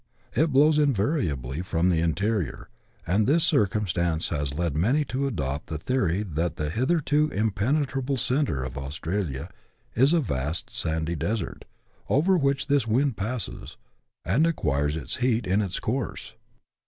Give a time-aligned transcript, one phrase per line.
[0.35, 2.69] It blows invariably from the interior,
[3.05, 8.63] and this circumstance has led many to adopt the theory that the hitherto impenetrable centre
[8.63, 9.47] of Australia
[9.93, 11.65] is a vast sandy desert,
[12.09, 13.77] over which this wind passes,
[14.25, 16.33] and acquires ^ its heat in its course.